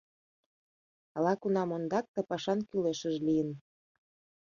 Ала-кунам 1.17 1.69
ондак 1.75 2.05
ты 2.13 2.19
пашан 2.29 2.59
кӱлешыже 2.69 3.19
лийын. 3.27 3.49